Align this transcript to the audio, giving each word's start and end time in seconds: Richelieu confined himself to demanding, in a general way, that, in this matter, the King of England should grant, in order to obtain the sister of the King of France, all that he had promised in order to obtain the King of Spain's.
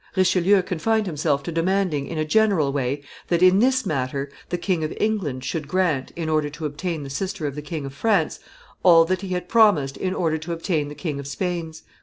Richelieu 0.15 0.63
confined 0.63 1.05
himself 1.05 1.43
to 1.43 1.51
demanding, 1.51 2.07
in 2.07 2.17
a 2.17 2.25
general 2.25 2.73
way, 2.73 3.03
that, 3.27 3.43
in 3.43 3.59
this 3.59 3.85
matter, 3.85 4.31
the 4.49 4.57
King 4.57 4.83
of 4.83 4.91
England 4.99 5.43
should 5.43 5.67
grant, 5.67 6.11
in 6.15 6.27
order 6.27 6.49
to 6.49 6.65
obtain 6.65 7.03
the 7.03 7.09
sister 7.11 7.45
of 7.45 7.53
the 7.53 7.61
King 7.61 7.85
of 7.85 7.93
France, 7.93 8.39
all 8.81 9.05
that 9.05 9.21
he 9.21 9.27
had 9.27 9.47
promised 9.47 9.97
in 9.97 10.15
order 10.15 10.39
to 10.39 10.53
obtain 10.53 10.87
the 10.87 10.95
King 10.95 11.19
of 11.19 11.27
Spain's. 11.27 11.83